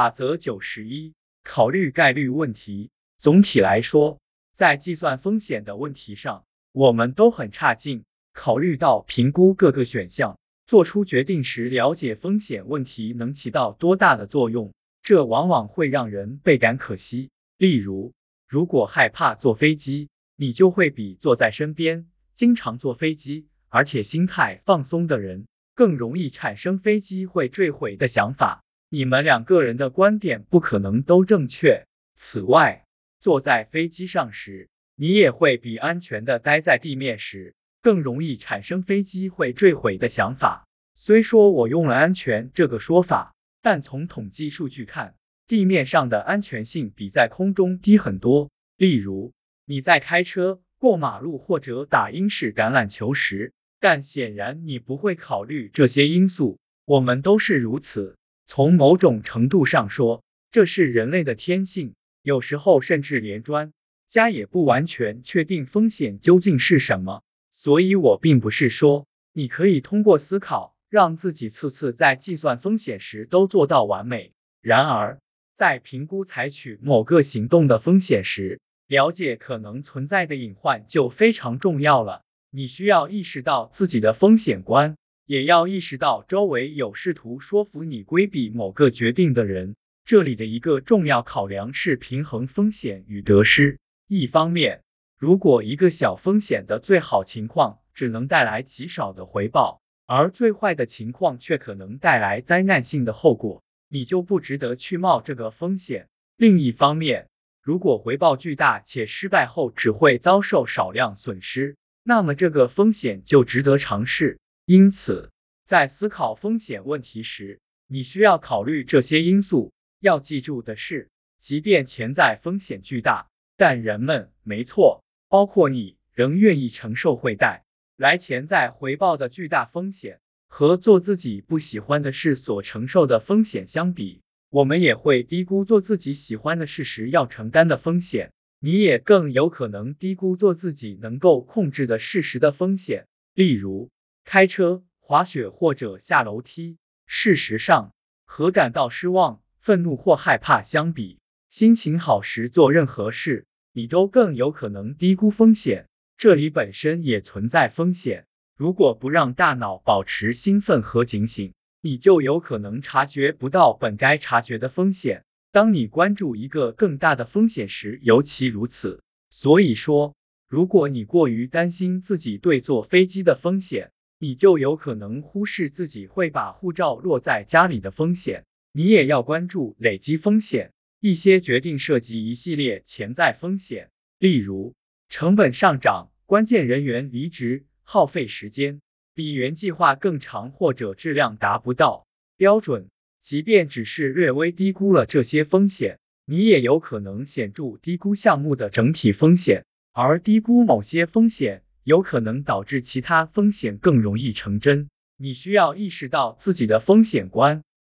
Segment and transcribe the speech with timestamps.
[0.00, 1.12] 法则九十一，
[1.44, 2.88] 考虑概率问题。
[3.18, 4.18] 总体来说，
[4.54, 8.04] 在计算风险的问题上，我们都很差劲。
[8.32, 17.28] 考虑到评估各个选项，做出决定时了解风险问题能起到多大的作用，这往往会让人倍感可惜。
[17.58, 18.14] 例如，
[18.48, 28.64] 如果害怕坐飞机，你就会比坐在身边经常坐飞机，而且心态放松的人，更容易产生飞机会坠毁的想法。
[28.92, 31.86] 你们两个人的观点不可能都正确。
[32.16, 32.86] 此外，
[33.20, 37.54] 坐在飞机上时，你也会比安全的待在地面时。
[37.82, 40.66] 更容易产生飞机会坠毁的想法。
[40.94, 45.14] 虽说我用了安全这个说法，但从统计数据看，
[45.46, 48.50] 地面上的安全性比在空中低很多。
[48.76, 49.32] 例如，
[49.64, 56.58] 你在开车、过马路或者打英式橄榄球时，但显然你不会考虑这些因素。
[56.84, 58.18] 我们都是如此。
[58.52, 61.94] 从某种程度上说，这是人类的天性。
[62.20, 63.72] 有时候甚至连专
[64.08, 67.22] 家也不完全确定风险究竟是什么。
[67.52, 74.32] 所以，我并不是说你可以通过思考，让自己次次在计算风险时都做到完美。
[74.60, 75.20] 然而，
[75.54, 82.22] 在评估采取某个行动的风险时，了解可能存在的隐患就非常重要了。
[82.50, 89.76] 你需要意识到自己的风险观，也要意识到周围有试图说服你规避某个决定的人。
[90.04, 93.78] 这里的一个重要考量是平衡风险与得失。
[94.08, 94.82] 一方面，
[95.16, 106.08] 如果一个小风险的最好情况只能带来极少的回报，而最坏的情况却可能带来灾难性的后果，你就不值得去冒这个风险。
[106.36, 107.28] 另一方面，
[107.62, 114.40] 如果回报巨大且失败后只会遭受少量损失，那么这个风险就值得尝试。
[114.72, 115.32] 因此，
[115.66, 119.72] 在思考风险问题时，你需要考虑这些因素。
[119.98, 121.08] 要记住的是，
[121.40, 125.02] 即便潜在风险巨大，但人们没错。
[125.28, 127.64] 包括你仍愿意承受会带
[127.96, 138.30] 来潜在回报的巨大风险，和做自己不喜欢的事所承受的风险相比，我们也会低估做自己喜欢的事时要承担的风险。
[138.60, 143.90] 你也更有可能低估做自己能够控制的事实的风险，例如
[144.30, 146.78] 开车、滑雪或者下楼梯。
[147.04, 147.92] 事实上，
[148.24, 151.18] 和感到失望、愤怒或害怕相比，
[151.48, 153.48] 心情好时做任何事。
[153.72, 158.28] 你都更有可能低估风险，这里本身也存在风险。
[158.56, 165.24] 如果不让大脑保持兴奋和警醒，你就有可能察觉不到本该察觉的风险。
[165.50, 169.02] 当你关注一个更大的风险时，尤其如此。
[169.28, 170.14] 所以说，
[170.46, 173.90] 如果你过于担心自己对坐飞机的风险，
[174.22, 178.44] 你就有可能忽视自己会把护照落在家里的风险。
[178.70, 180.72] 你也要关注累积风险。
[181.00, 183.88] 一些决定涉及一系列潜在风险，
[184.18, 184.74] 例如
[185.08, 188.82] 成本上涨、关键人员离职、耗费时间
[189.14, 192.06] 比原计划更长，或者质量达不到
[192.36, 192.88] 标准。
[193.18, 204.88] 即便只是略微低估了这些风险，你也有可能显著低估项目的整体风险，而低估某些风险有可能导致其他风险更容易成真。
[205.16, 207.64] 你需要意识到自己的风险观。